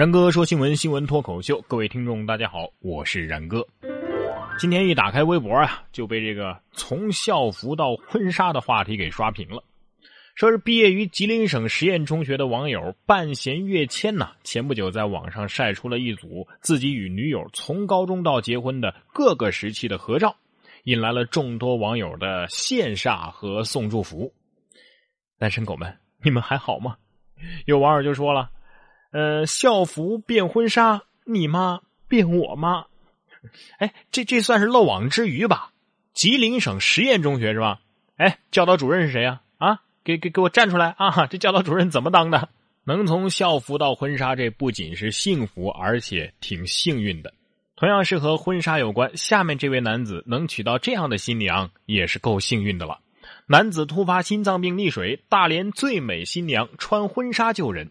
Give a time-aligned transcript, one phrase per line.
[0.00, 3.62] 然哥说新闻，新闻脱口秀，各位听众大家好，我是然哥。
[4.58, 9.62] 今天一打开微博啊，就被这个从校服到婚纱的话题给刷屏了。
[10.34, 20.34] 说是毕业于吉林省实验中学的网友半弦月千呐，前不久在网上晒出了一组自己与女友从高中到结婚的各个时期的合照，
[20.84, 24.32] 引来了众多网友的羡煞和送祝福。
[25.38, 25.94] 单身狗们，
[26.24, 26.96] 你们还好吗？
[27.66, 28.50] 有网友就说了。
[29.12, 32.86] 呃，校服变婚纱，你妈变我妈，
[33.78, 35.72] 哎，这这算是漏网之鱼吧？
[36.12, 37.80] 吉林省实验中学是吧？
[38.16, 39.40] 哎，教导主任是谁呀？
[39.58, 41.26] 啊，给给给我站出来啊！
[41.26, 42.48] 这教导主任怎么当的？
[42.84, 47.32] 能从校服到婚纱，这不仅是幸福，而且挺幸运的。
[47.76, 53.00] 同样是和婚纱有关，下面这位男子能娶到这样的新娘，也是够幸运的了。
[53.46, 57.90] 男子突发心脏病溺水，大连最美新娘穿婚纱救人。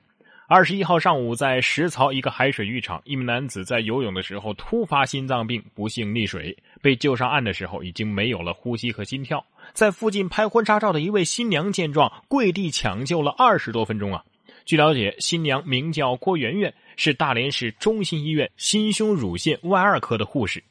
[0.51, 6.57] 二十一号上午，在石槽一个海水浴场，一名男子在游泳的时候突发心脏病，不幸溺水。
[6.81, 9.45] 被救上岸的时候，已经没有了呼吸和心跳。
[9.73, 14.23] 在附近拍婚纱照的一位新娘见状，跪地抢救了二十多分钟啊！
[14.65, 20.63] 据了解，新娘名叫郭媛媛，是大连市中心医院心胸乳腺外二科的护士。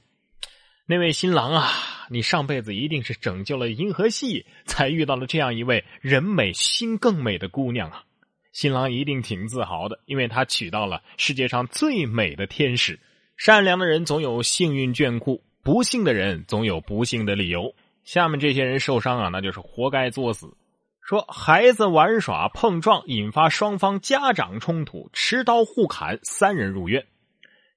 [0.86, 1.68] 那位新郎啊，
[2.10, 8.02] 你上辈子一定是拯救了银河系，才遇到了这样一位人美心更美的姑娘啊！
[8.58, 12.98] 新郎一定挺自豪的，因为他娶到了世界上最美的天使。
[13.36, 17.72] 善良的人总有幸运眷顾，不幸的人总有不幸的理由。
[18.02, 20.56] 下面这些人受伤啊，那就是活该作死。
[21.00, 27.06] 说孩子玩耍碰撞，引发双方家长冲突，持刀互砍，三人入院。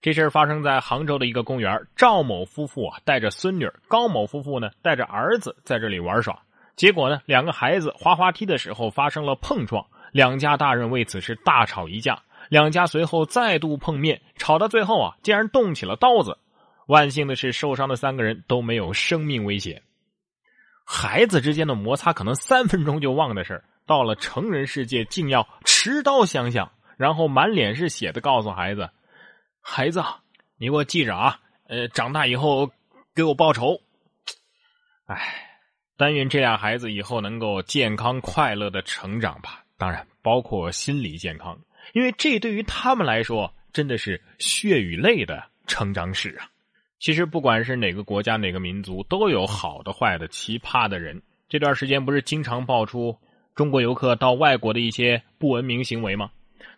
[0.02, 6.42] 这事儿发生在杭州的一个公园，赵某夫妇啊带着孙女，高某夫妇呢带着儿子在这里玩耍。
[6.76, 9.86] 结果呢，两个孩子滑滑梯的时候发生了碰撞。
[10.12, 16.38] 两家大人为此事大吵一架，两家随后再度碰面，吵到最后啊，竟然动起了刀子。
[16.88, 19.81] 万幸的是，受伤的三个人都没有生命危险。
[20.86, 28.90] 孩子之间的摩擦可能三分钟就忘的事到了成人世界竟要持刀相向，然后满脸是血的告诉孩子
[29.62, 30.03] ：“孩子，
[30.57, 32.69] 你给我记着啊，呃，长大以后
[33.16, 33.80] 给我报仇。”
[35.07, 35.18] 哎，
[35.96, 39.61] 但愿这俩孩子以后能够健康快乐的成长吧。
[39.81, 41.59] 当然，包括心理健康，
[41.94, 46.46] 因为这对于他们来说真的是血与泪的成长史啊。
[47.00, 51.19] 其实，不管是哪个国家、哪个民族，都有好的、坏的、奇葩的人。
[51.50, 53.18] 这段时间不是经常爆出
[53.56, 56.30] 中国游客到外国的一些不文明行为吗？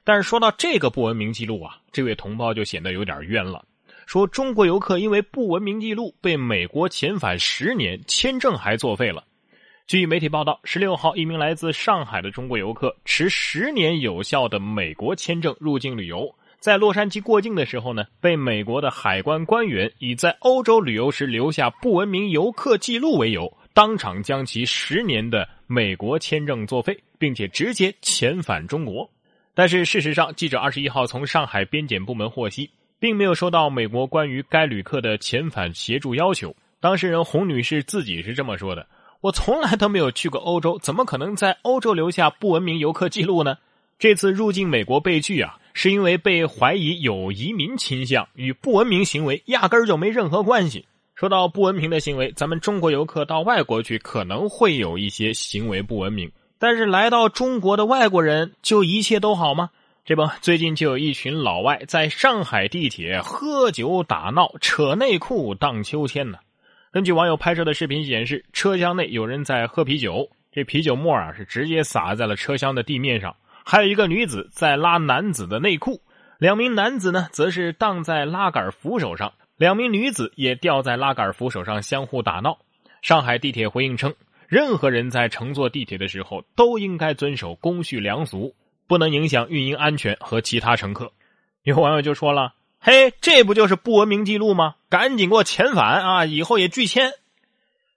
[0.05, 3.65] 但是说到这个不文明记录啊，这位同胞就显得有点冤了。
[4.05, 9.25] 说中国游客因为不文明记录被美国遣返十年，签证还作废了。
[9.85, 29.07] 据媒体报道，十六号，一名来自上海的中国游客持十年有效的美国签证入境旅游，在洛杉矶过境的时候呢，被美国的海关官员以在欧洲旅游时留下不文明游客记录为由，当场将其十年的美国签证作废，并且直接遣返中国。
[29.53, 36.55] 但是事实上，记者二十一号从上海边检部门获悉，并没有收到美国关于该旅客的遣返协助要求。
[36.79, 38.87] 当事人洪女士自己是这么说的。
[39.23, 43.57] 我从来都没有去过欧洲，怎么可能在欧洲留下不文明游客记录呢？
[43.97, 50.85] 这次入境美国被拒啊，是因为被怀疑有移民倾向，与不文明行为压根儿就没任何关系。
[51.15, 56.29] 说到不文明的行为，咱们中国游客到外国去可能会有一些行为不文明，
[56.59, 59.69] 但是来到中国的外国人就一切都好吗？
[60.03, 66.39] 这不，最近就有一群老外在上海地铁喝酒打闹，扯内裤荡秋千呢。
[66.93, 73.35] 根据网友拍摄的视频显示，车厢内有人在喝啤酒，这啤酒沫啊是直接洒在了车厢的地面上。
[73.65, 75.99] 还有一个女子在拉男子的内裤，
[76.37, 82.55] 两名男子呢则是荡在拉杆扶手上，两名女子也吊在拉杆扶手上相互打闹。
[83.01, 84.13] 上海地铁回应称，
[84.47, 88.53] 任何人在乘坐地铁的时候都应该遵守公序良俗，
[88.85, 91.11] 不能影响运营安全和其他乘客。
[91.63, 92.53] 有网友就说了。
[92.85, 94.75] 嘿，这不就是不文明记录吗？
[94.89, 96.25] 赶紧给我遣返啊！
[96.25, 97.13] 以后也拒签。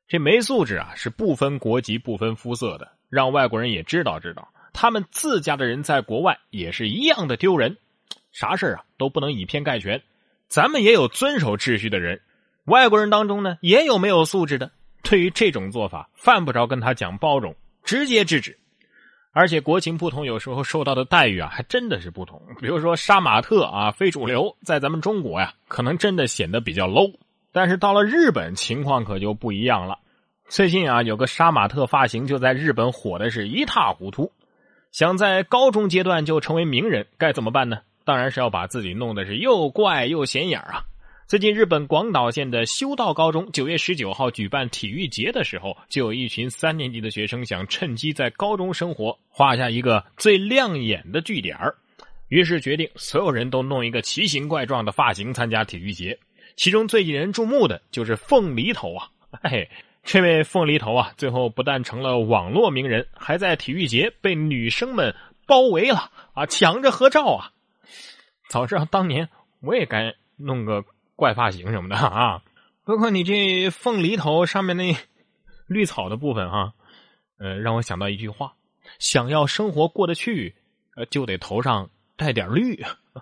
[0.07, 7.77] 这没素质啊，是不分国籍、不分肤色的，让外国人也知道知道，他们自家的人在国外也是一样的丢人。
[8.31, 10.01] 啥事啊都不能以偏概全，
[10.47, 12.21] 咱们也有遵守秩序的人，
[12.67, 14.71] 外国人当中呢也有没有素质的。
[15.03, 18.57] 对于这种做法，犯不着跟他讲包容，直接制止。
[19.39, 22.41] 而且国情不同，有时候受到的待遇啊，还真的是不同。
[22.59, 27.13] 比如说杀马特啊，非主流，在咱们中国呀，可能真的显得比较 low。
[27.53, 29.99] 但是到了日本，情况可就不一样了。
[30.49, 34.33] 最近啊，有个杀马特发型就在日本火的是一塌糊涂。
[34.91, 37.81] 想在高中阶段就成为名人，该怎么办呢？
[38.07, 40.87] 当然是要把自己弄得是又怪又显眼啊。
[41.29, 51.75] 最近，日本广岛县的修道高中九月十九号举办体育节的时候，就有一群三年级的学生想趁机在高中生活画下一个最亮眼的句点儿
[52.29, 56.17] 于是决定所有人都弄一个奇形怪状的发型参加体育节。
[56.55, 59.11] 其中最引人注目的就是凤梨头啊！
[59.43, 59.69] 嘿，
[60.05, 65.13] 这位凤梨头啊，最后不但成了网络名人，还在体育节被女生们
[65.45, 67.51] 包围了啊，抢着合照啊！
[68.49, 69.29] 早知道当年
[69.61, 70.85] 我也该弄个。
[71.17, 72.43] 怪发型什么的啊，
[72.85, 74.95] 包括你这凤梨头上面那
[75.67, 76.73] 绿草的部分哈，
[77.39, 78.53] 呃，让我想到一句话：
[78.99, 80.55] 想要生活过得去，
[80.95, 82.77] 呃，就得头上带点绿。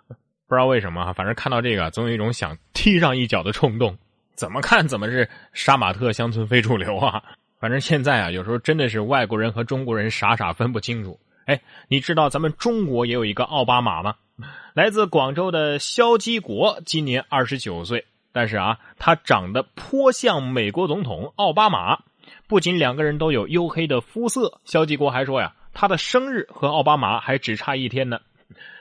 [0.46, 3.96] 不知道为什么，反正看到这个，总有一种想踢上一脚的冲动。
[4.34, 7.22] 怎么看怎么是杀马特乡村非主流啊！
[7.60, 11.18] 反正现在啊，有时候真的是外国人和中国人傻傻分不清楚。
[11.46, 14.16] 哎，你知道咱们中国也有一个奥巴马吗？
[14.74, 21.98] 来自广州的肖基国今年二十九岁，但是啊，他长得颇像美国总统奥巴马。
[22.46, 28.18] 不仅两个人都有黝黑的肤色，肖基国还说呀，他的生日和奥巴马还只差一天呢。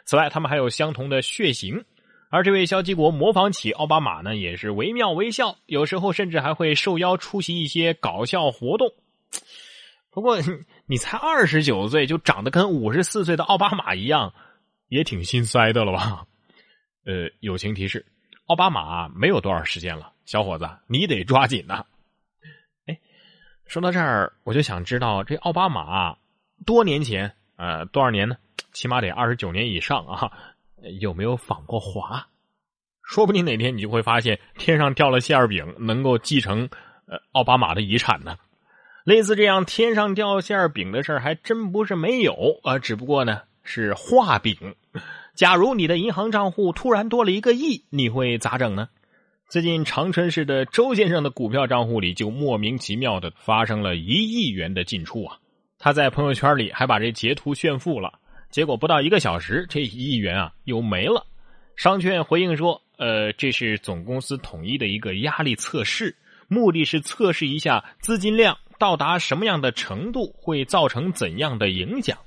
[0.05, 1.85] 此外，他们还有相同的血型。
[2.29, 8.91] 而这位肖基国模仿起奥巴马呢，也是惟妙惟肖，有时候甚至还会受邀出席一些搞笑活动。
[10.09, 10.39] 不过，
[10.87, 14.33] 你才二十九岁就长得跟五十四岁的奥巴马一样。
[14.93, 16.25] 也挺心塞的了吧？
[17.05, 18.05] 呃，友情提示：
[18.45, 21.83] 奥巴马没有多少时间了，小伙子，你得抓紧呐！
[22.85, 22.99] 哎，
[23.65, 26.15] 说到这儿，我就想知道这奥巴马
[26.65, 28.37] 多年前，呃，多少年呢？
[28.71, 30.31] 起码得二十九年以上啊！
[30.99, 32.27] 有没有访过华？
[33.03, 36.69] 说不定哪天你就会发现天上掉了馅儿饼，能够继承
[37.07, 38.37] 呃奥巴马的遗产呢。
[39.03, 44.75] 类似这样天上掉馅儿饼的事儿，还真不是没有啊，只不过呢是画饼。
[45.35, 48.89] 假如你的银行账户突然多了一个亿，你会咋整呢？
[49.49, 55.37] 最近长春市的周先生的股票账户里就莫名其妙的发生了一亿元的进出啊！
[55.77, 58.19] 他在朋友圈里还把这截图炫富了，
[58.49, 61.25] 结果不到一个小时，这一亿元啊又没了。
[61.75, 66.15] 商券回应说：“呃，这是总公司统一的一个压力测试，
[66.47, 72.17] 目的是测试一下资金量到达什么样的程度会造成怎样的影响。”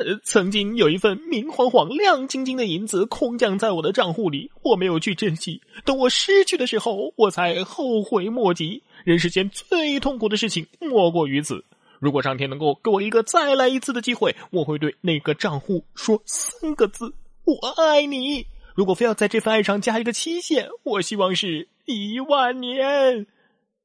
[0.00, 5.60] 呃，曾经有一份明晃晃、亮晶晶的银子空降在我的账户里，我没有去珍惜。
[5.84, 8.82] 等我失去的时候，我才后悔莫及。
[9.04, 11.62] 人世间最痛苦的事情莫过于此。
[11.98, 17.12] 如果上天能够给我一个再来一次的机会，我会对那个账户说三个字
[17.44, 23.26] ：“我爱你。”如果非要在这份爱上加一个期限，我希望是一万年。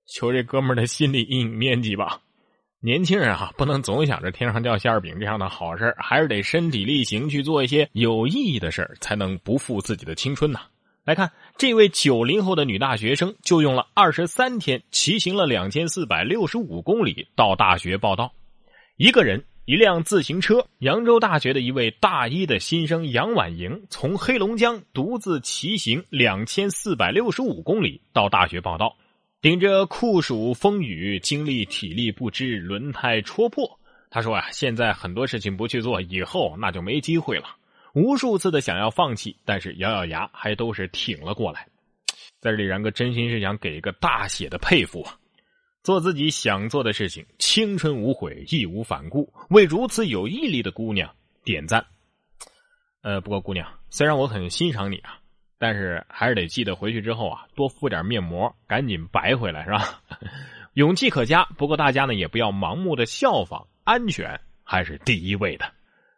[0.06, 2.22] 求这哥们儿的心理阴影面积吧。
[2.86, 10.60] 年轻人啊，不能总想着天上掉馅儿饼这样的好事还是得身体力行去做一些有意义的事，才能不负自己的青春呐。
[11.04, 18.32] 来看这位九零后的女大学生，就用了二十三天，骑行了两千四百六十五公里到大学报道。
[18.98, 20.64] 一个人，一辆自行车。
[20.78, 28.96] 扬州大学的一位大一的新生杨婉莹，从黑龙江独自骑行两千四百六十五公里到大学报道。
[29.42, 33.80] 顶着酷暑风雨，经历体力不支、轮胎戳破。
[34.10, 37.56] 他说：“啊，现在很多事情不去做，以后那就没机会了。
[37.94, 41.68] 无数次的想要放弃，但是咬咬牙，还都是挺了过来。
[42.40, 45.18] 在这里，然哥真心是想给一个大写的佩服啊！
[45.84, 51.14] 做自己想做的事情，青春无悔，义无反顾，为如此有毅力的姑娘
[51.44, 51.86] 点赞。
[53.02, 55.20] 呃，不过姑娘，虽然我很欣赏你啊。”
[55.58, 60.02] 但是还是得记得回去之后啊，多敷点面膜，赶紧白回来是吧？
[60.76, 65.66] 勇气可嘉，不过大家呢也不要盲目的效仿，安全还是第一位的。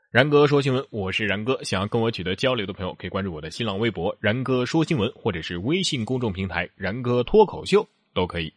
[0.09, 8.51] 然哥说新闻，我是然哥，想要跟我取得交流的朋友，可以关注我的新浪微博“然哥说新闻”或者是微信公众平台“然哥脱口秀”都可以。